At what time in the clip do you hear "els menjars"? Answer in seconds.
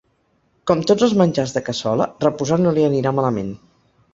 1.07-1.53